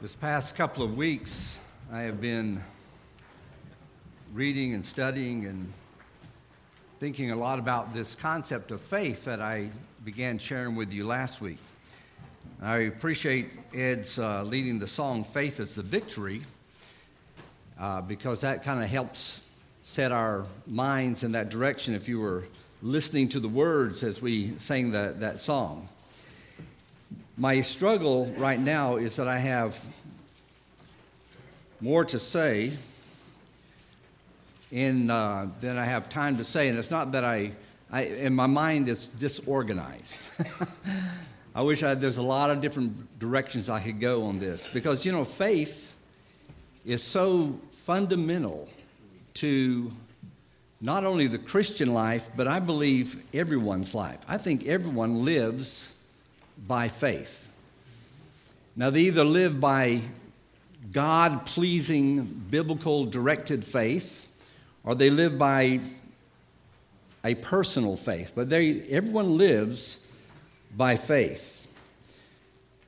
[0.00, 1.58] This past couple of weeks,
[1.92, 2.62] I have been
[4.32, 5.72] reading and studying and
[7.00, 9.70] thinking a lot about this concept of faith that I
[10.04, 11.58] began sharing with you last week.
[12.62, 16.42] I appreciate Ed's uh, leading the song Faith is the Victory
[17.80, 19.40] uh, because that kind of helps
[19.82, 22.44] set our minds in that direction if you were
[22.82, 25.88] listening to the words as we sang that, that song.
[27.40, 29.86] My struggle right now is that I have
[31.80, 32.72] more to say
[34.72, 36.68] in, uh, than I have time to say.
[36.68, 37.52] And it's not that I,
[37.92, 40.16] I in my mind, it's disorganized.
[41.54, 45.06] I wish I, there's a lot of different directions I could go on this because,
[45.06, 45.94] you know, faith
[46.84, 48.68] is so fundamental
[49.34, 49.92] to
[50.80, 54.18] not only the Christian life, but I believe everyone's life.
[54.26, 55.94] I think everyone lives
[56.66, 57.48] by faith.
[58.76, 60.02] Now, they either live by
[60.92, 64.28] God pleasing, biblical directed faith,
[64.84, 65.80] or they live by
[67.24, 68.32] a personal faith.
[68.34, 69.98] But they, everyone lives
[70.76, 71.66] by faith.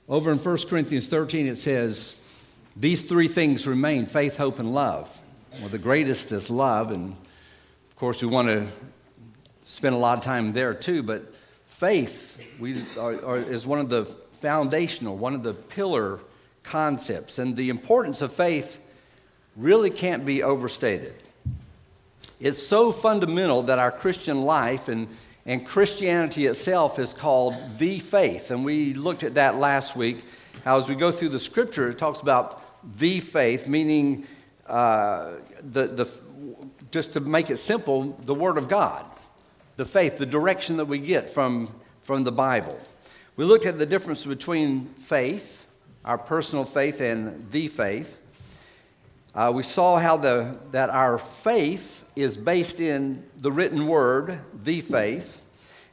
[0.08, 2.16] Over in 1 Corinthians 13, it says,
[2.76, 5.16] These three things remain faith, hope, and love.
[5.60, 8.66] Well, the greatest is love, and of course, we want to
[9.66, 11.29] spend a lot of time there too, but
[11.80, 16.20] faith we, are, are, is one of the foundational, one of the pillar
[16.62, 17.38] concepts.
[17.38, 18.82] And the importance of faith
[19.56, 21.14] really can't be overstated.
[22.38, 25.08] It's so fundamental that our Christian life and,
[25.46, 28.50] and Christianity itself is called the faith.
[28.50, 30.22] And we looked at that last week.
[30.66, 32.62] How, as we go through the scripture, it talks about
[32.98, 34.26] the faith, meaning
[34.66, 35.30] uh,
[35.62, 36.08] the, the,
[36.90, 39.06] just to make it simple, the Word of God
[39.80, 42.78] the faith, the direction that we get from, from the Bible.
[43.36, 45.66] We looked at the difference between faith,
[46.04, 48.18] our personal faith, and the faith.
[49.34, 54.82] Uh, we saw how the, that our faith is based in the written word, the
[54.82, 55.40] faith,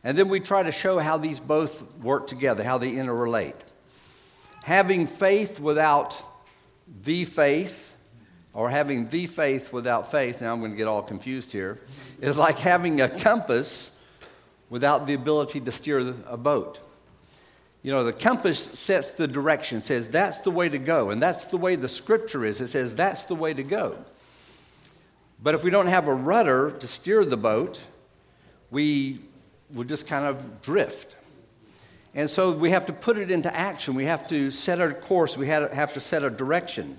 [0.03, 3.55] and then we try to show how these both work together, how they interrelate.
[4.65, 6.21] Having faith without
[7.03, 7.86] the faith,
[8.57, 11.77] or having the faith without faith, now I'm going to get all confused here,
[12.19, 13.91] is like having a compass
[14.71, 16.79] without the ability to steer a boat.
[17.83, 21.45] You know, the compass sets the direction, says that's the way to go, and that's
[21.45, 22.59] the way the scripture is.
[22.59, 23.95] It says that's the way to go.
[25.39, 27.79] But if we don't have a rudder to steer the boat,
[28.71, 29.19] we
[29.71, 31.15] will just kind of drift.
[32.15, 33.93] And so we have to put it into action.
[33.93, 35.37] We have to set our course.
[35.37, 36.97] We have to set a direction.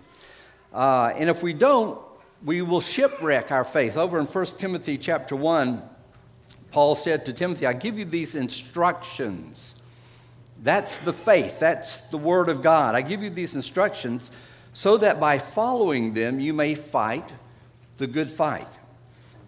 [0.73, 2.01] Uh, and if we don't,
[2.45, 3.97] we will shipwreck our faith.
[3.97, 5.83] Over in 1 Timothy chapter 1,
[6.71, 9.75] Paul said to Timothy, I give you these instructions.
[10.63, 12.95] That's the faith, that's the word of God.
[12.95, 14.31] I give you these instructions
[14.73, 17.33] so that by following them you may fight
[17.97, 18.69] the good fight,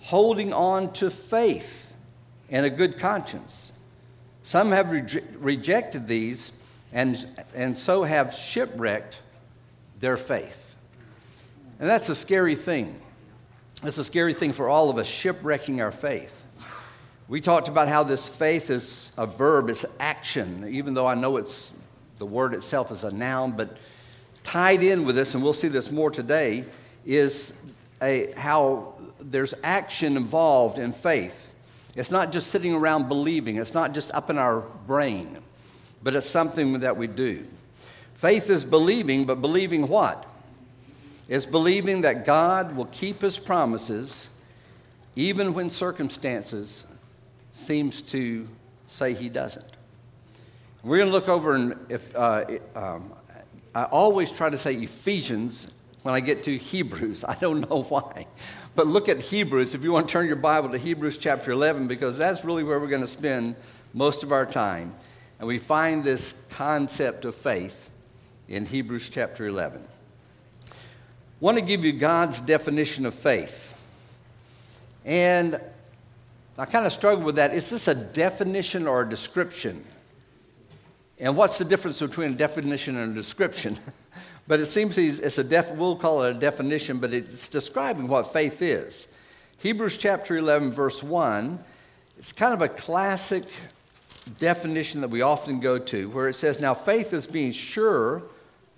[0.00, 1.92] holding on to faith
[2.48, 3.72] and a good conscience.
[4.42, 6.50] Some have re- rejected these
[6.92, 9.20] and, and so have shipwrecked
[10.00, 10.69] their faith.
[11.80, 13.00] And that's a scary thing.
[13.82, 16.44] That's a scary thing for all of us, shipwrecking our faith.
[17.26, 21.38] We talked about how this faith is a verb, it's action, even though I know
[21.38, 21.70] it's
[22.18, 23.78] the word itself is a noun, but
[24.42, 26.66] tied in with this, and we'll see this more today,
[27.06, 27.54] is
[28.02, 31.48] a, how there's action involved in faith.
[31.96, 35.38] It's not just sitting around believing, it's not just up in our brain,
[36.02, 37.46] but it's something that we do.
[38.14, 40.26] Faith is believing, but believing what?
[41.30, 44.28] Is believing that God will keep his promises
[45.14, 46.84] even when circumstances
[47.52, 48.48] seems to
[48.88, 49.64] say he doesn't.
[50.82, 53.12] We're going to look over and if uh, um,
[53.74, 55.70] I always try to say Ephesians
[56.02, 57.24] when I get to Hebrews.
[57.28, 58.26] I don't know why.
[58.74, 61.86] But look at Hebrews if you want to turn your Bible to Hebrews chapter 11
[61.86, 63.54] because that's really where we're going to spend
[63.94, 64.94] most of our time.
[65.38, 67.88] And we find this concept of faith
[68.48, 69.86] in Hebrews chapter 11
[71.40, 73.74] want to give you God's definition of faith.
[75.04, 75.60] And
[76.58, 77.54] I kind of struggle with that.
[77.54, 79.84] Is this a definition or a description?
[81.18, 83.78] And what's the difference between a definition and a description?
[84.46, 88.32] but it seems it's a def, we'll call it a definition, but it's describing what
[88.32, 89.06] faith is.
[89.58, 91.58] Hebrews chapter 11, verse 1,
[92.18, 93.44] it's kind of a classic
[94.38, 98.22] definition that we often go to where it says, Now faith is being sure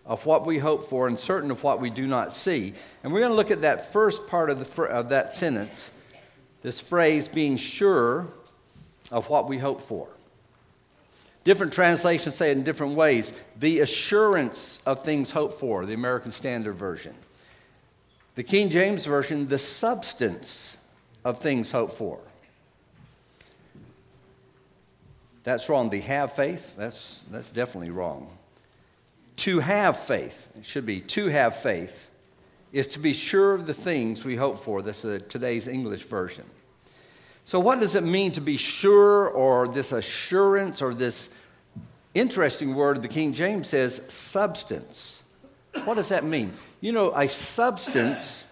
[0.04, 2.74] of what we hope for and certain of what we do not see.
[3.02, 5.90] And we're going to look at that first part of, the, of that sentence,
[6.62, 8.26] this phrase being sure
[9.10, 10.08] of what we hope for.
[11.44, 13.32] Different translations say it in different ways.
[13.58, 17.14] The assurance of things hoped for, the American Standard Version.
[18.34, 20.76] The King James Version, the substance
[21.24, 22.20] of things hoped for.
[25.42, 25.90] That's wrong.
[25.90, 28.30] The have faith, that's, that's definitely wrong.
[29.42, 32.08] To have faith, it should be to have faith,
[32.72, 34.82] is to be sure of the things we hope for.
[34.82, 36.44] This is today's English version.
[37.44, 41.28] So, what does it mean to be sure, or this assurance, or this
[42.14, 45.24] interesting word the King James says, substance?
[45.86, 46.52] What does that mean?
[46.80, 48.44] You know, a substance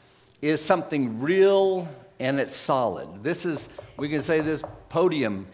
[0.42, 1.86] is something real
[2.18, 3.22] and it's solid.
[3.22, 5.46] This is, we can say this podium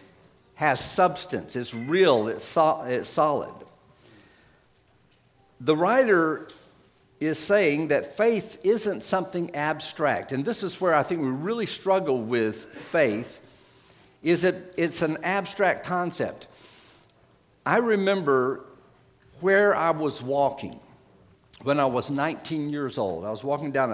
[0.55, 3.53] has substance, it's real, it's, so, it's solid.
[5.59, 6.49] The writer
[7.19, 10.31] is saying that faith isn't something abstract.
[10.31, 13.41] And this is where I think we really struggle with faith
[14.21, 16.47] is that it's an abstract concept.
[17.65, 18.65] I remember
[19.39, 20.79] where I was walking
[21.63, 23.25] when I was 19 years old.
[23.25, 23.91] I was walking down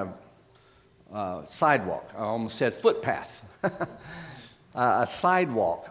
[1.11, 2.11] a uh, sidewalk.
[2.15, 3.69] I almost said footpath, uh,
[4.75, 5.89] a sidewalk.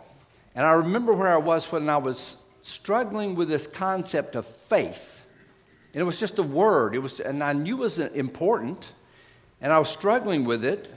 [0.54, 5.11] And I remember where I was when I was struggling with this concept of faith.
[5.92, 6.94] And it was just a word.
[6.94, 8.92] It was, and I knew it was important,
[9.60, 10.90] and I was struggling with it.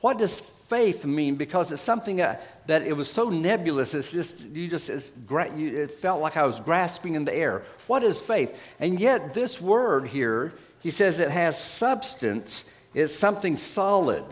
[0.00, 1.36] What does faith mean?
[1.36, 3.94] Because it's something that, that it was so nebulous.
[3.94, 7.62] It's just you just it's, it felt like I was grasping in the air.
[7.86, 8.74] What is faith?
[8.78, 12.64] And yet this word here, he says it has substance.
[12.94, 14.24] It's something solid.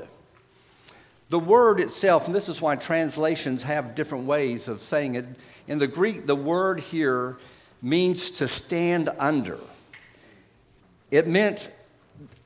[1.29, 5.27] The word itself, and this is why translations have different ways of saying it.
[5.67, 7.37] In the Greek, the word here
[7.83, 9.59] means to stand under.
[11.11, 11.71] It meant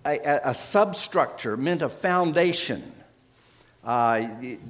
[0.04, 2.92] a, a, substructure, meant a foundation.
[3.82, 4.26] Uh,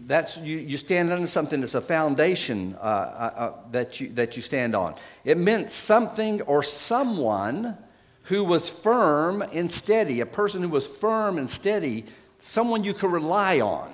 [0.07, 4.37] that's, you, you stand under something that's a foundation uh, uh, uh, that, you, that
[4.37, 4.95] you stand on.
[5.25, 7.77] It meant something or someone
[8.25, 12.05] who was firm and steady, a person who was firm and steady,
[12.43, 13.93] someone you could rely on.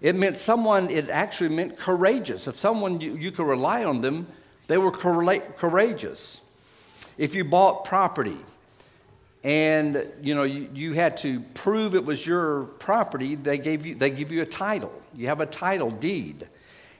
[0.00, 2.48] It meant someone, it actually meant courageous.
[2.48, 4.26] If someone you, you could rely on them,
[4.66, 6.40] they were courageous.
[7.18, 8.38] If you bought property
[9.44, 13.94] and you know you, you had to prove it was your property, they gave you
[13.94, 14.92] they give you a title.
[15.14, 16.48] You have a title deed.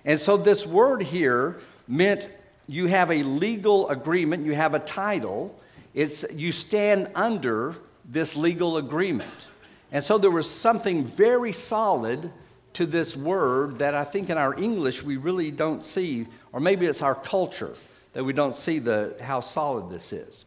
[0.05, 2.29] And so this word here meant
[2.67, 5.59] you have a legal agreement, you have a title.
[5.95, 9.49] It's you stand under this legal agreement.
[9.93, 12.33] And so there was something very solid
[12.75, 16.87] to this word that I think in our English we really don't see, or maybe
[16.87, 17.75] it's our culture
[18.15, 20.45] that we don't see the, how solid this is.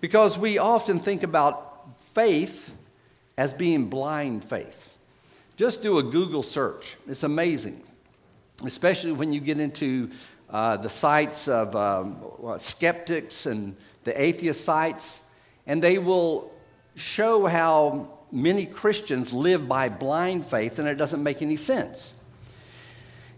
[0.00, 2.74] Because we often think about faith
[3.36, 4.90] as being blind faith.
[5.56, 7.82] Just do a Google search, it's amazing,
[8.64, 10.10] especially when you get into
[10.50, 12.16] uh, the sites of um,
[12.58, 15.20] skeptics and the atheist sites,
[15.66, 16.52] and they will
[16.94, 22.14] show how many Christians live by blind faith, and it doesn't make any sense.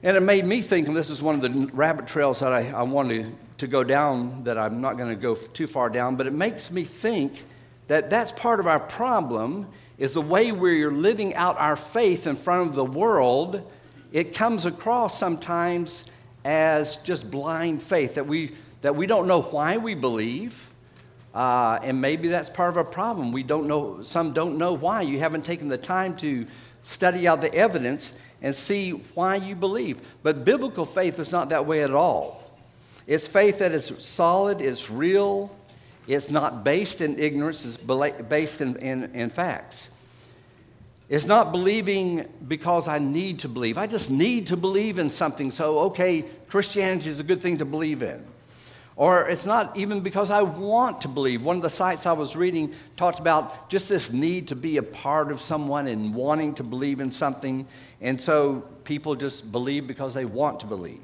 [0.02, 2.70] And it made me think, and this is one of the rabbit trails that I,
[2.70, 3.36] I wanted to
[3.66, 6.84] go down that I'm not going to go too far down, but it makes me
[6.84, 7.44] think
[7.88, 9.66] that that's part of our problem
[9.98, 13.68] is the way we're living out our faith in front of the world.
[14.12, 16.04] It comes across sometimes
[16.44, 20.70] as just blind faith that we, that we don't know why we believe
[21.34, 23.32] uh, and maybe that's part of a problem.
[23.32, 25.02] We don't know, some don't know why.
[25.02, 26.46] You haven't taken the time to
[26.82, 28.12] study out the evidence
[28.42, 30.00] and see why you believe.
[30.22, 32.39] But biblical faith is not that way at all.
[33.10, 35.50] It's faith that is solid, it's real,
[36.06, 39.88] it's not based in ignorance, it's based in, in, in facts.
[41.08, 43.78] It's not believing because I need to believe.
[43.78, 47.64] I just need to believe in something, so okay, Christianity is a good thing to
[47.64, 48.24] believe in.
[48.94, 51.44] Or it's not even because I want to believe.
[51.44, 54.84] One of the sites I was reading talked about just this need to be a
[54.84, 57.66] part of someone and wanting to believe in something.
[58.00, 61.00] And so people just believe because they want to believe.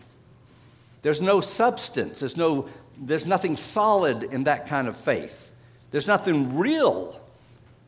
[1.07, 5.53] There's no substance, there's, no, there's nothing solid in that kind of faith.
[5.93, 7.21] There's nothing real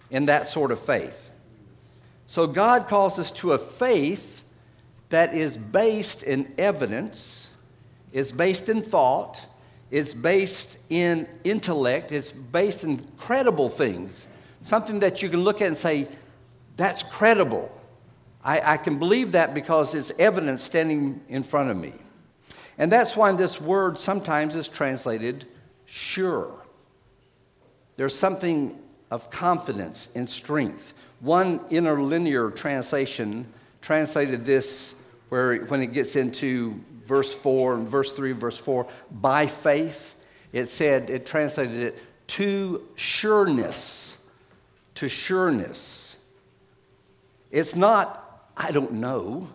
[0.08, 1.32] in that sort of faith.
[2.28, 4.44] So God calls us to a faith
[5.08, 7.50] that is based in evidence,
[8.12, 9.44] is based in thought,
[9.90, 14.28] it's based in intellect, it's based in credible things,
[14.60, 16.06] something that you can look at and say,
[16.76, 17.68] that's credible.
[18.44, 21.94] I, I can believe that because it's evidence standing in front of me.
[22.78, 25.44] And that's why this word sometimes is translated
[25.85, 26.54] sure.
[27.97, 28.78] There's something
[29.11, 30.94] of confidence and strength.
[31.20, 33.47] One interlinear translation
[33.80, 34.94] translated this
[35.28, 40.14] where when it gets into verse 4 and verse 3, verse 4, by faith,
[40.52, 44.16] it said, it translated it to sureness.
[44.97, 46.16] To sureness.
[47.50, 49.49] It's not, I don't know.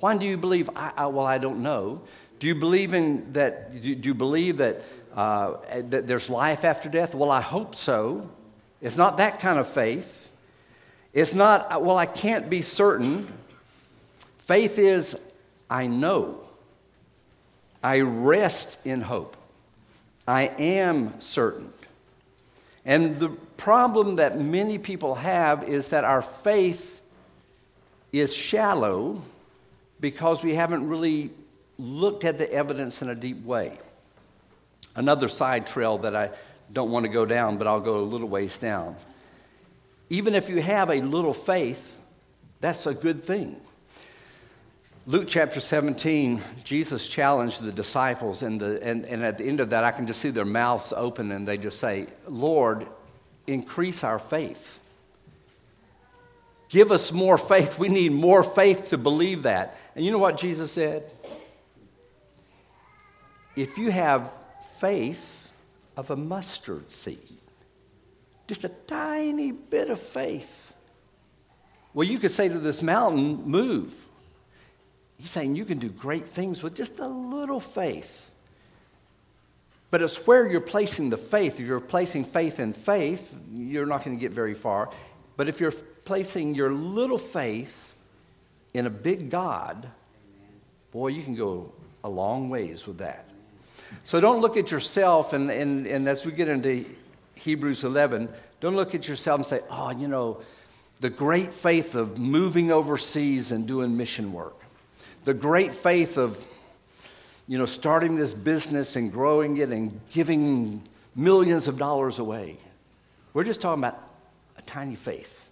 [0.00, 2.02] Why do you believe, I, I, well, I don't know?
[2.42, 4.82] Do you believe in that, do you believe that,
[5.14, 5.58] uh,
[5.90, 7.14] that there's life after death?
[7.14, 8.28] Well, I hope so.
[8.80, 10.28] It's not that kind of faith.
[11.12, 13.32] It's not, well, I can't be certain.
[14.38, 15.16] Faith is,
[15.70, 16.40] I know.
[17.80, 19.36] I rest in hope.
[20.26, 21.72] I am certain.
[22.84, 27.00] And the problem that many people have is that our faith
[28.12, 29.22] is shallow
[30.00, 31.30] because we haven't really
[31.78, 33.78] looked at the evidence in a deep way.
[34.94, 36.30] Another side trail that I
[36.72, 38.96] don't want to go down, but I'll go a little ways down.
[40.10, 41.96] Even if you have a little faith,
[42.60, 43.60] that's a good thing.
[45.06, 49.70] Luke chapter 17, Jesus challenged the disciples, and, the, and, and at the end of
[49.70, 52.86] that, I can just see their mouths open and they just say, Lord,
[53.48, 54.78] increase our faith.
[56.68, 57.78] Give us more faith.
[57.78, 59.76] We need more faith to believe that.
[59.96, 61.10] And you know what Jesus said?
[63.56, 64.30] If you have
[64.78, 65.50] faith
[65.96, 67.38] of a mustard seed,
[68.46, 70.72] just a tiny bit of faith,
[71.94, 73.94] well, you could say to this mountain, move
[75.22, 78.28] He's saying you can do great things with just a little faith.
[79.92, 81.60] But it's where you're placing the faith.
[81.60, 84.90] If you're placing faith in faith, you're not going to get very far.
[85.36, 87.94] But if you're placing your little faith
[88.74, 89.88] in a big God,
[90.90, 93.28] boy, you can go a long ways with that.
[94.04, 96.84] So don't look at yourself, and, and, and as we get into
[97.34, 98.28] Hebrews 11,
[98.60, 100.40] don't look at yourself and say, oh, you know,
[101.00, 104.62] the great faith of moving overseas and doing mission work
[105.24, 106.44] the great faith of,
[107.46, 110.82] you know, starting this business and growing it and giving
[111.14, 112.56] millions of dollars away.
[113.32, 114.00] We're just talking about
[114.58, 115.48] a tiny faith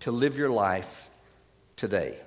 [0.00, 1.08] to live your life
[1.76, 2.18] today.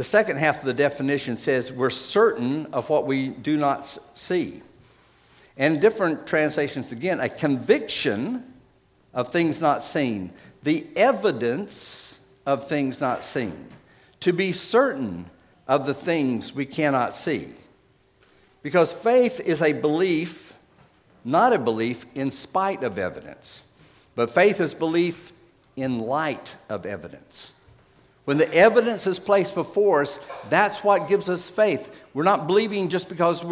[0.00, 4.62] The second half of the definition says we're certain of what we do not see.
[5.58, 8.50] And different translations again, a conviction
[9.12, 13.66] of things not seen, the evidence of things not seen
[14.20, 15.28] to be certain
[15.68, 17.52] of the things we cannot see.
[18.62, 20.54] Because faith is a belief,
[21.26, 23.60] not a belief in spite of evidence,
[24.14, 25.34] but faith is belief
[25.76, 27.52] in light of evidence.
[28.24, 31.96] When the evidence is placed before us, that's what gives us faith.
[32.14, 33.50] We're not believing just because we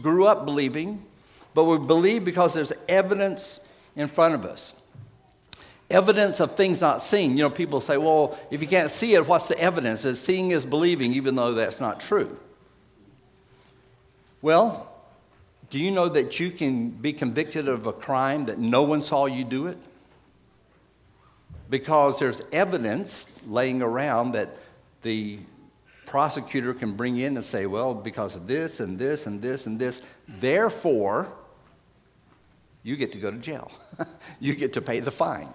[0.00, 1.04] grew up believing,
[1.54, 3.60] but we believe because there's evidence
[3.96, 4.72] in front of us
[5.90, 7.36] evidence of things not seen.
[7.36, 10.02] You know, people say, well, if you can't see it, what's the evidence?
[10.02, 12.38] That seeing is believing, even though that's not true.
[14.42, 14.86] Well,
[15.70, 19.26] do you know that you can be convicted of a crime that no one saw
[19.26, 19.78] you do it?
[21.68, 24.58] Because there's evidence laying around that
[25.02, 25.38] the
[26.06, 29.78] prosecutor can bring in and say, well, because of this and this and this and
[29.78, 31.32] this, therefore,
[32.82, 33.70] you get to go to jail.
[34.40, 35.48] you get to pay the fine.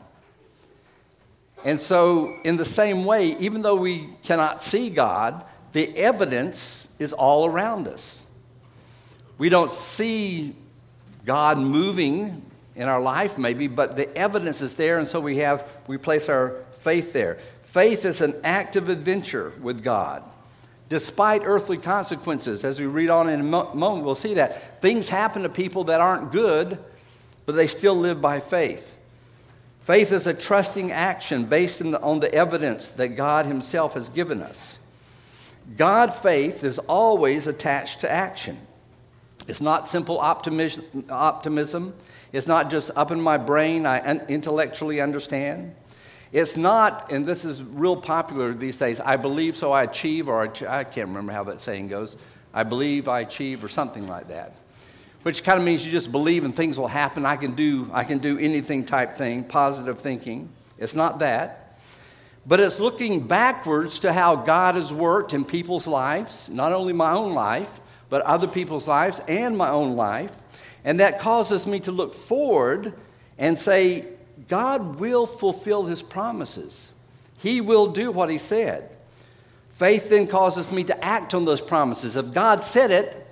[1.65, 7.13] And so, in the same way, even though we cannot see God, the evidence is
[7.13, 8.21] all around us.
[9.37, 10.55] We don't see
[11.25, 12.45] God moving
[12.75, 16.27] in our life, maybe, but the evidence is there, and so we have we place
[16.27, 17.39] our faith there.
[17.73, 20.21] Faith is an active adventure with God.
[20.89, 25.41] Despite earthly consequences, as we read on in a moment, we'll see that things happen
[25.41, 26.77] to people that aren't good,
[27.47, 28.93] but they still live by faith.
[29.81, 34.43] Faith is a trusting action based the, on the evidence that God Himself has given
[34.43, 34.77] us.
[35.75, 38.59] God faith is always attached to action.
[39.47, 41.95] It's not simple optimism, optimism.
[42.31, 45.73] It's not just up in my brain, I intellectually understand.
[46.33, 50.41] It's not, and this is real popular these days, I believe so I achieve, or
[50.41, 52.17] I can't remember how that saying goes.
[52.53, 54.53] I believe I achieve, or something like that
[55.23, 57.25] which kind of means you just believe and things will happen.
[57.25, 60.49] I can do, I can do anything type thing, positive thinking.
[60.77, 61.77] It's not that.
[62.45, 67.11] But it's looking backwards to how God has worked in people's lives, not only my
[67.11, 70.33] own life, but other people's lives and my own life.
[70.83, 72.93] And that causes me to look forward
[73.37, 74.05] and say,
[74.47, 76.91] God will fulfill his promises.
[77.37, 78.89] He will do what he said.
[79.71, 82.15] Faith then causes me to act on those promises.
[82.15, 83.27] If God said it,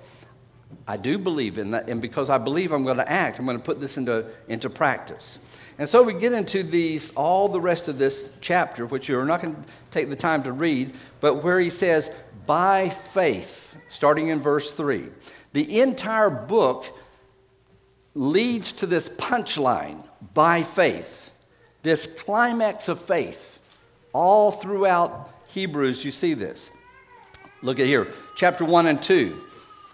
[0.86, 3.58] I do believe in that, and because I believe I'm going to act, I'm going
[3.58, 5.38] to put this into, into practice.
[5.78, 9.40] And so we get into these, all the rest of this chapter, which you're not
[9.40, 12.10] going to take the time to read, but where he says,
[12.46, 15.06] by faith, starting in verse 3.
[15.52, 16.86] The entire book
[18.14, 21.30] leads to this punchline by faith,
[21.82, 23.58] this climax of faith.
[24.12, 26.70] All throughout Hebrews, you see this.
[27.62, 29.42] Look at here, chapter 1 and 2.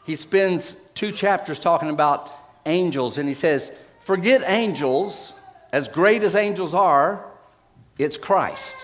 [0.04, 2.32] He spends two chapters talking about
[2.66, 3.70] angels, and he says,
[4.00, 5.34] Forget angels,
[5.72, 7.25] as great as angels are,
[7.98, 8.76] it's Christ.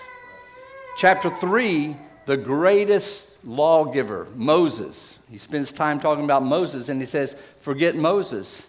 [0.97, 5.19] Chapter 3, the greatest lawgiver, Moses.
[5.29, 8.67] He spends time talking about Moses, and he says, Forget Moses,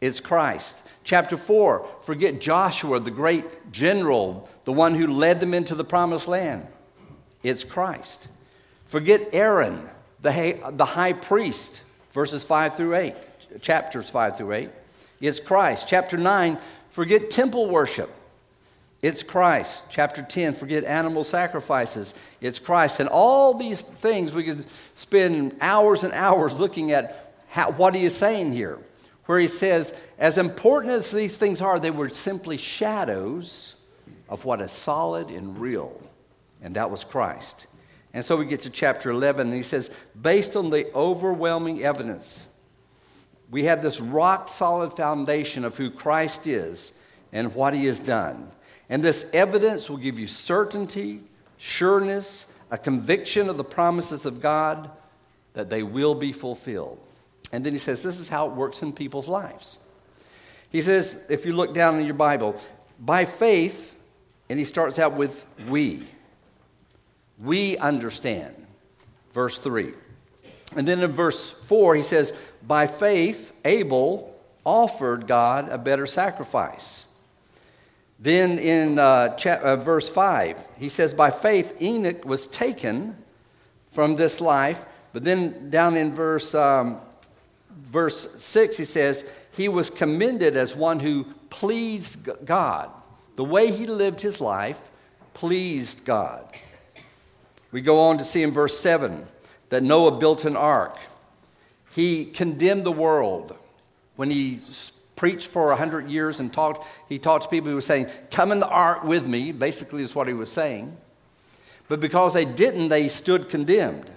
[0.00, 0.76] it's Christ.
[1.04, 6.28] Chapter 4, forget Joshua, the great general, the one who led them into the promised
[6.28, 6.66] land.
[7.42, 8.28] It's Christ.
[8.86, 9.88] Forget Aaron,
[10.20, 13.14] the, the high priest, verses 5 through 8,
[13.60, 14.70] chapters 5 through 8.
[15.20, 15.86] It's Christ.
[15.88, 16.58] Chapter 9,
[16.90, 18.10] forget temple worship.
[19.00, 19.84] It's Christ.
[19.90, 22.14] Chapter 10, forget animal sacrifices.
[22.40, 22.98] It's Christ.
[22.98, 28.04] And all these things, we could spend hours and hours looking at how, what he
[28.04, 28.78] is saying here,
[29.28, 33.74] where he says, as important as these things are, they were simply shadows
[34.26, 36.00] of what is solid and real.
[36.62, 37.66] And that was Christ.
[38.14, 42.46] And so we get to chapter 11, and he says, based on the overwhelming evidence,
[43.50, 46.92] we have this rock solid foundation of who Christ is
[47.30, 48.50] and what he has done.
[48.88, 51.20] And this evidence will give you certainty,
[51.58, 54.90] sureness, a conviction of the promises of God
[55.52, 56.98] that they will be fulfilled.
[57.52, 59.78] And then he says, this is how it works in people's lives.
[60.70, 62.60] He says, if you look down in your Bible,
[63.00, 63.96] by faith,
[64.48, 66.04] and he starts out with we.
[67.38, 68.54] We understand.
[69.32, 69.92] Verse 3.
[70.76, 72.32] And then in verse 4, he says,
[72.66, 77.04] By faith, Abel offered God a better sacrifice.
[78.18, 83.16] Then in uh, uh, verse 5, he says, By faith, Enoch was taken
[83.92, 84.84] from this life.
[85.12, 87.00] But then down in verse, um,
[87.78, 92.90] verse 6, he says, He was commended as one who pleased God.
[93.36, 94.90] The way he lived his life
[95.34, 96.44] pleased God.
[97.70, 99.26] We go on to see in verse 7
[99.68, 100.96] that Noah built an ark.
[101.94, 103.56] He condemned the world
[104.16, 104.60] when he
[105.16, 106.86] preached for 100 years and talked.
[107.08, 110.14] He talked to people who were saying, Come in the ark with me, basically, is
[110.14, 110.96] what he was saying.
[111.88, 114.10] But because they didn't, they stood condemned.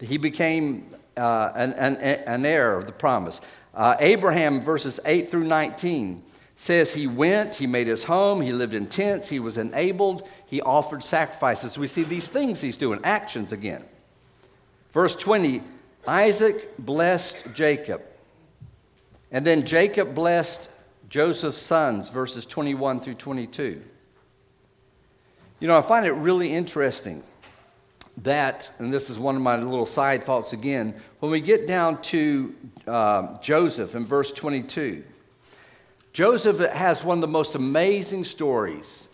[0.00, 3.40] He became uh, an, an, an, heir of the promise.
[3.74, 6.22] Uh, Abraham, verses 8 through 19,
[6.56, 10.60] says he went, he made his home, he lived in tents, he was enabled, he
[10.60, 11.76] offered sacrifices.
[11.78, 13.84] We see these things he's doing, actions again.
[14.92, 15.62] Verse 20
[16.06, 18.02] Isaac blessed Jacob.
[19.30, 20.68] And then Jacob blessed
[21.08, 23.82] Joseph's sons, verses 21 through 22.
[25.60, 27.22] You know, I find it really interesting
[28.18, 32.00] that, and this is one of my little side thoughts again, when we get down
[32.02, 32.54] to
[32.86, 35.02] uh, Joseph in verse 22,
[36.12, 39.08] Joseph has one of the most amazing stories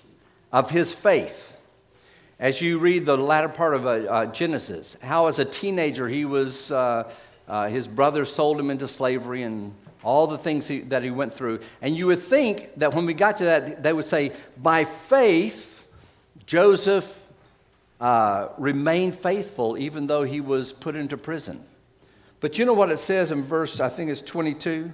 [0.53, 1.57] of his faith.
[2.41, 6.25] As you read the latter part of uh, uh, Genesis, how as a teenager he
[6.25, 7.11] was, uh,
[7.47, 11.35] uh, his brothers sold him into slavery and all the things he, that he went
[11.35, 11.61] through.
[11.83, 15.89] And you would think that when we got to that, they would say, by faith,
[16.47, 17.27] Joseph
[18.01, 21.65] uh, remained faithful even though he was put into prison.
[22.41, 24.93] But you know what it says in verse, I think it's 22?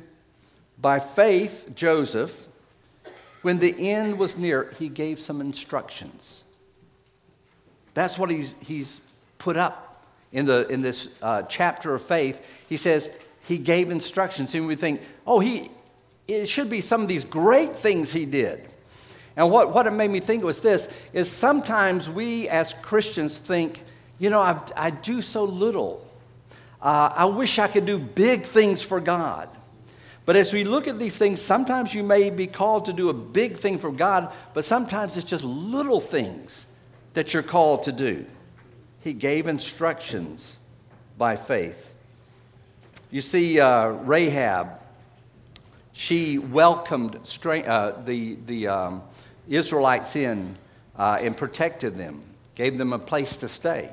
[0.80, 2.46] By faith, Joseph,
[3.42, 6.42] when the end was near, he gave some instructions.
[7.92, 9.00] That's what he's, he's
[9.38, 12.44] put up in, the, in this uh, chapter of faith.
[12.68, 13.10] He says,
[13.42, 14.54] he gave instructions.
[14.54, 15.70] And we think, oh, he,
[16.26, 18.66] it should be some of these great things he did.
[19.36, 23.82] And what, what it made me think was this, is sometimes we as Christians think,
[24.18, 26.06] you know, I, I do so little.
[26.80, 29.48] Uh, I wish I could do big things for God.
[30.26, 33.14] But as we look at these things, sometimes you may be called to do a
[33.14, 36.64] big thing for God, but sometimes it's just little things
[37.12, 38.24] that you're called to do.
[39.02, 40.56] He gave instructions
[41.18, 41.90] by faith.
[43.10, 44.80] You see, uh, Rahab,
[45.92, 49.02] she welcomed uh, the, the um,
[49.48, 50.56] Israelites in
[50.96, 52.22] uh, and protected them,
[52.54, 53.90] gave them a place to stay.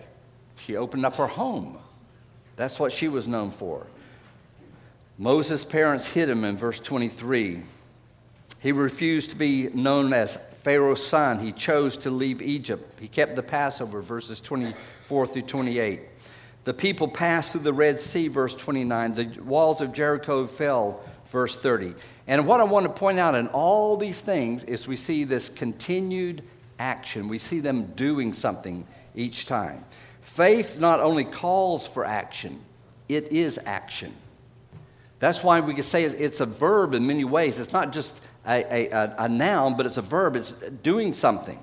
[0.58, 1.78] She opened up her home.
[2.56, 3.88] That's what she was known for.
[5.18, 7.62] Moses' parents hid him in verse 23.
[8.60, 11.40] He refused to be known as Pharaoh's son.
[11.40, 13.00] He chose to leave Egypt.
[13.00, 16.02] He kept the Passover, verses 24 through 28.
[16.64, 19.16] The people passed through the Red Sea, verse 29.
[19.16, 21.96] The walls of Jericho fell, verse 30.
[22.28, 25.50] And what I want to point out in all these things is we see this
[25.50, 26.44] continued
[26.78, 27.28] action.
[27.28, 29.84] We see them doing something each time.
[30.22, 32.60] Faith not only calls for action,
[33.10, 34.13] it is action.
[35.20, 37.60] That's why we can say it's a verb in many ways.
[37.60, 40.36] It's not just a, a, a noun, but it's a verb.
[40.36, 40.52] It's
[40.84, 41.60] doing something.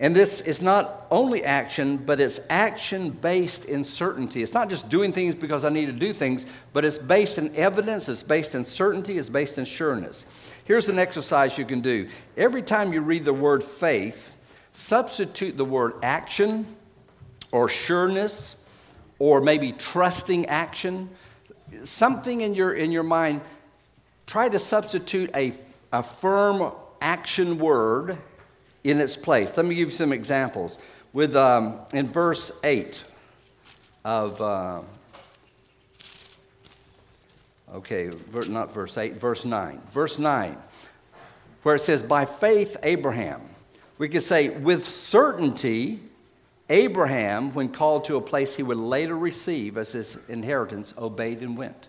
[0.00, 4.42] And this is not only action, but it's action based in certainty.
[4.42, 7.54] It's not just doing things because I need to do things, but it's based in
[7.54, 10.26] evidence, it's based in certainty, it's based in sureness.
[10.64, 12.08] Here's an exercise you can do.
[12.36, 14.32] Every time you read the word faith,
[14.72, 16.66] substitute the word action
[17.52, 18.56] or sureness
[19.20, 21.08] or maybe trusting action.
[21.84, 23.42] Something in your, in your mind,
[24.26, 25.54] try to substitute a,
[25.92, 28.18] a firm action word
[28.84, 29.56] in its place.
[29.56, 30.78] Let me give you some examples.
[31.12, 33.02] With um, in verse eight
[34.04, 34.82] of uh,
[37.74, 38.10] okay,
[38.48, 39.80] not verse eight, verse nine.
[39.92, 40.58] Verse nine,
[41.62, 43.40] where it says, "By faith Abraham."
[43.96, 46.00] We could say, with certainty,
[46.68, 51.56] Abraham, when called to a place he would later receive as his inheritance, obeyed and
[51.56, 51.88] went.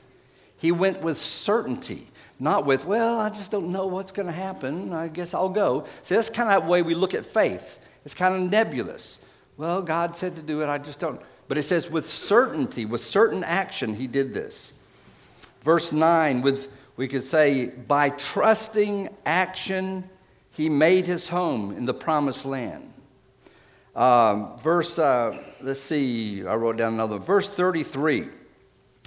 [0.56, 2.08] He went with certainty.
[2.40, 4.92] Not with, well, I just don't know what's going to happen.
[4.94, 5.86] I guess I'll go.
[6.04, 7.80] See, that's kind of the way we look at faith.
[8.04, 9.20] It's kind of nebulous.
[9.58, 11.22] Well, God said to do it, I just don't.
[11.48, 14.74] But it says with certainty, with certain action, he did this.
[15.62, 20.10] Verse 9, with we could say, by trusting action,
[20.52, 22.94] he made his home in the promised land.
[23.96, 27.18] Um, verse, uh, let's see, I wrote down another.
[27.18, 28.28] Verse 33.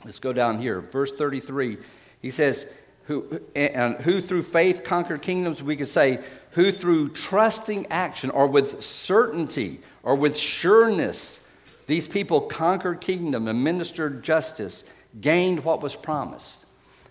[0.05, 0.81] Let's go down here.
[0.81, 1.79] Verse 33.
[2.21, 2.67] He says,
[3.09, 8.47] who, and who through faith conquered kingdoms, we could say, who through trusting action or
[8.47, 11.41] with certainty or with sureness,
[11.87, 14.85] these people conquered kingdom, administered justice,
[15.23, 16.67] gained what was promised.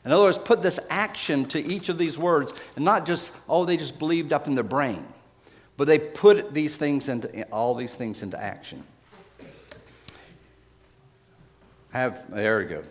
[0.06, 3.66] In other words, put this action to each of these words, and not just, oh,
[3.66, 5.04] they just believed up in their brain,
[5.78, 8.84] but they put these things into all these things into action.
[11.90, 12.84] Have there we go.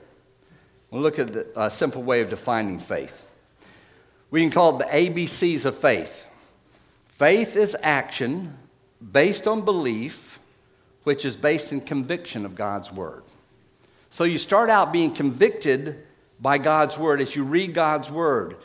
[0.90, 3.22] We'll look at a simple way of defining faith.
[4.30, 6.28] We can call it the ABCs of faith.
[7.08, 8.56] Faith is action
[9.12, 10.38] based on belief,
[11.04, 13.22] which is based in conviction of God's Word.
[14.10, 16.04] So you start out being convicted
[16.40, 18.56] by God's Word as you read God's Word.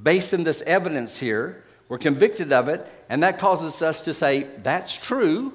[0.00, 4.46] Based in this evidence here, we're convicted of it, and that causes us to say,
[4.62, 5.52] that's true,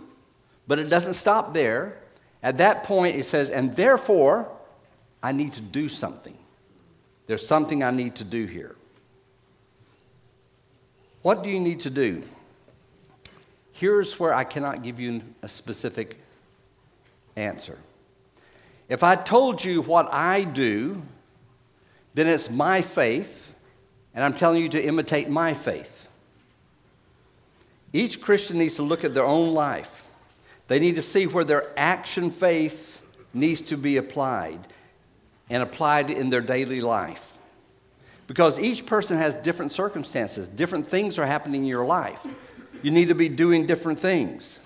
[0.68, 1.98] but it doesn't stop there.
[2.44, 4.50] At that point, it says, and therefore,
[5.26, 6.38] I need to do something.
[7.26, 8.76] There's something I need to do here.
[11.24, 12.22] What do you need to do?
[13.72, 16.20] Here's where I cannot give you a specific
[17.36, 17.80] answer.
[18.88, 21.02] If I told you what I do,
[22.14, 23.52] then it's my faith,
[24.14, 26.08] and I'm telling you to imitate my faith.
[27.94, 30.06] Each Christian needs to look at their own life.
[30.68, 33.02] They need to see where their action faith
[33.34, 34.60] needs to be applied
[35.50, 37.34] and applied in their daily life.
[38.28, 42.26] Because each person has different circumstances, different things are happening in your life.
[42.82, 44.58] You need to be doing different things.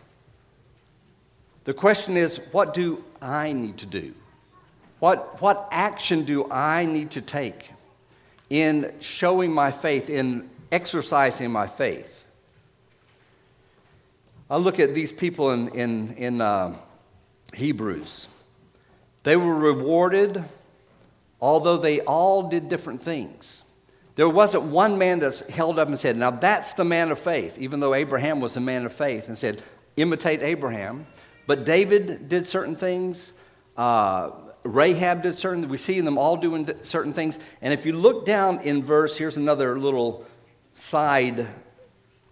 [1.66, 4.14] The question is, what do I need to do?
[5.00, 7.72] What, what action do I need to take
[8.50, 12.26] in showing my faith, in exercising my faith?
[14.50, 16.76] I look at these people in, in, in uh,
[17.54, 18.28] Hebrews.
[19.24, 20.44] They were rewarded
[21.42, 23.64] although they all did different things.
[24.16, 27.58] There wasn't one man that's held up and said, Now that's the man of faith,
[27.58, 29.64] even though Abraham was a man of faith, and said,
[29.96, 31.08] Imitate Abraham.
[31.48, 33.34] But David did certain things.
[33.78, 34.32] Uh,
[34.64, 37.40] Rahab did certain We see them all doing certain things.
[37.62, 40.26] And if you look down in verse, here's another little
[40.74, 41.48] side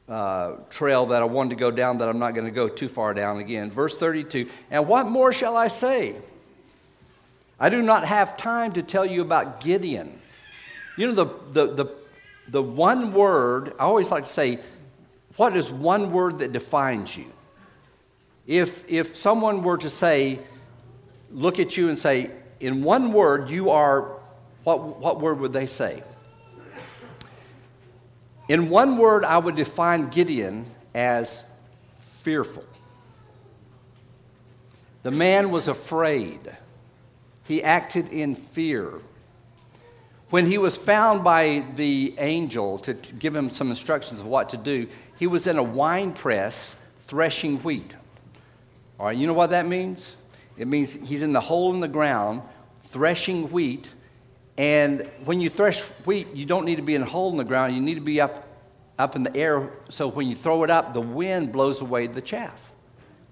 [0.10, 2.90] uh, trail that I wanted to go down that I'm not going to go too
[2.90, 3.72] far down again.
[3.72, 6.16] Verse 32 And what more shall I say?
[7.60, 10.20] I do not have time to tell you about Gideon.
[10.98, 11.96] You know, the, the, the,
[12.50, 14.60] the one word, I always like to say,
[15.38, 17.32] what is one word that defines you?
[18.46, 20.40] If, if someone were to say,
[21.32, 24.18] look at you and say, in one word, you are,
[24.64, 26.04] what, what word would they say?
[28.48, 30.66] In one word, I would define Gideon
[30.96, 31.44] as
[32.00, 32.64] fearful.
[35.04, 36.40] The man was afraid.
[37.48, 38.94] He acted in fear.
[40.30, 44.50] When he was found by the angel to, to give him some instructions of what
[44.50, 47.96] to do, he was in a wine press threshing wheat.
[49.00, 50.18] All right, you know what that means?
[50.58, 52.42] It means he's in the hole in the ground
[52.86, 53.90] threshing wheat.
[54.58, 57.46] And when you thresh wheat, you don't need to be in a hole in the
[57.46, 57.76] ground.
[57.76, 58.46] You need to be up,
[59.00, 59.70] up in the air.
[59.90, 62.74] So when you throw it up, the wind blows away the chaff,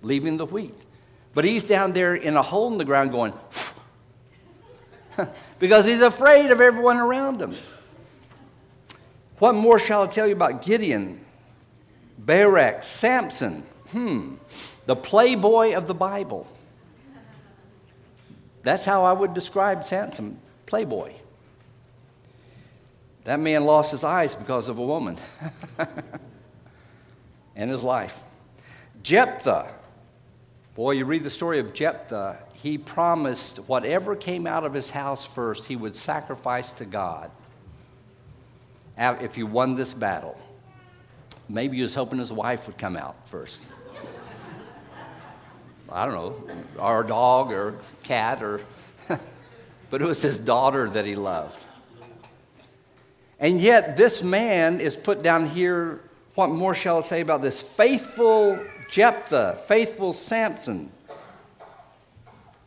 [0.01, 0.77] leaving the wheat.
[1.33, 3.33] But he's down there in a hole in the ground going,
[5.59, 7.55] because he's afraid of everyone around him.
[9.39, 11.23] What more shall I tell you about Gideon,
[12.17, 13.63] Barak, Samson?
[13.89, 14.35] Hmm,
[14.85, 16.47] the playboy of the Bible.
[18.63, 21.13] That's how I would describe Samson, playboy.
[23.25, 25.17] That man lost his eyes because of a woman
[27.55, 28.19] and his life.
[29.03, 29.71] Jephthah,
[30.75, 35.23] boy, you read the story of Jephthah, he promised whatever came out of his house
[35.23, 37.29] first, he would sacrifice to God
[38.97, 40.35] if he won this battle.
[41.47, 43.63] Maybe he was hoping his wife would come out first.
[45.91, 48.61] I don't know, a dog or cat or,
[49.91, 51.63] but it was his daughter that he loved.
[53.39, 56.01] And yet, this man is put down here.
[56.33, 57.61] What more shall I say about this?
[57.61, 58.57] Faithful
[58.89, 60.89] Jephthah, faithful Samson,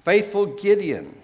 [0.09, 1.15] faithful Gideon,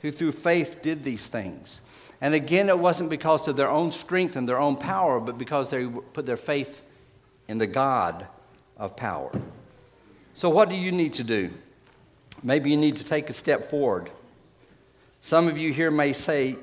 [0.00, 1.82] who through faith did these things.
[2.18, 5.68] And again, it wasn't because of their own strength and their own power, but because
[5.68, 6.82] they put their faith
[7.46, 8.26] in the God
[8.78, 9.30] of power.
[10.34, 11.50] So, what do you need to do?
[12.42, 14.08] Maybe you need to take a step forward.
[15.20, 16.56] Some of you here may say,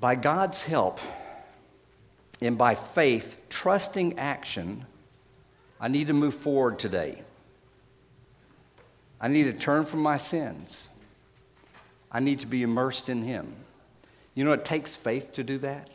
[0.00, 1.00] by God's help
[2.40, 4.86] and by faith, trusting action,
[5.78, 7.25] I need to move forward today.
[9.20, 10.88] I need to turn from my sins.
[12.10, 13.54] I need to be immersed in Him.
[14.34, 15.88] You know, it takes faith to do that.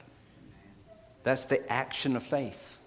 [1.24, 2.78] That's the action of faith.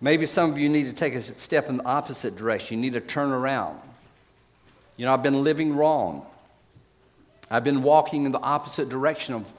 [0.00, 2.76] Maybe some of you need to take a step in the opposite direction.
[2.76, 3.80] You need to turn around.
[4.98, 6.26] You know, I've been living wrong.
[7.50, 9.50] I've been walking in the opposite direction of,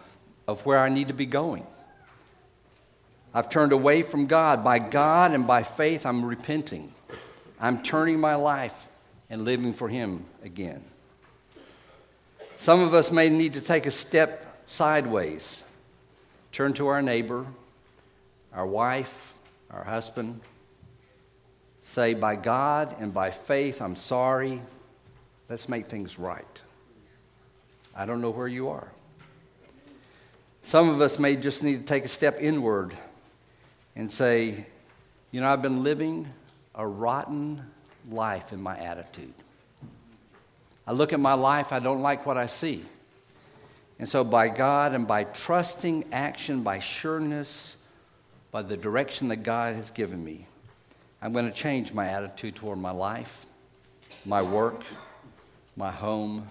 [0.48, 1.66] of where I need to be going.
[3.34, 4.64] I've turned away from God.
[4.64, 6.94] By God and by faith, I'm repenting.
[7.60, 8.87] I'm turning my life
[9.30, 10.84] and living for Him again.
[12.58, 15.63] Some of us may need to take a step sideways,
[16.52, 17.46] turn to our neighbor,
[18.54, 19.34] our wife,
[19.70, 20.42] our husband,
[21.84, 24.62] say, By God and by faith, I'm sorry.
[25.50, 26.62] Let's make things right.
[27.96, 28.88] I don't know where you are.
[30.63, 32.94] Some of us may just need to take a step inward
[33.96, 34.66] and say,
[35.32, 36.28] You know, I've been living
[36.76, 37.63] a rotten
[38.10, 39.34] life in my attitude.
[40.86, 42.86] I look at my life, I don't like what I see.
[44.00, 47.76] And so, by God and by trusting action, by sureness,
[48.52, 50.46] by the direction that God has given me,
[51.22, 53.46] I'm going to change my attitude toward my life,
[54.24, 54.84] my work,
[55.76, 56.48] my home,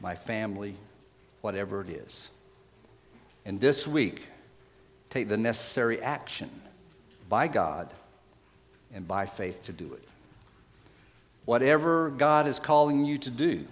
[0.00, 0.74] my family,
[1.42, 2.28] whatever it is.
[3.44, 4.26] And this week,
[5.10, 6.50] take the necessary action
[7.28, 7.88] by God
[8.92, 10.09] and by faith to do it.
[11.50, 13.66] Whatever God is calling you to do,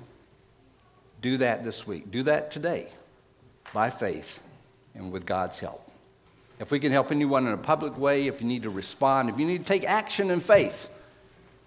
[1.23, 2.11] do that this week.
[2.11, 2.89] Do that today
[3.73, 4.41] by faith
[4.97, 5.89] and with God's help.
[6.59, 9.39] If we can help anyone in a public way, if you need to respond, if
[9.39, 10.89] you need to take action in faith,